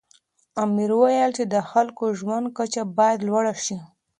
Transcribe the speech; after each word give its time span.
امر 0.63 0.89
وویل 0.95 1.31
چې 1.37 1.43
د 1.53 1.55
خلکو 1.71 2.03
د 2.09 2.17
ژوند 2.19 2.45
کچه 2.57 2.81
باید 2.97 3.19
لوړه 3.27 3.53
سي. 3.65 3.77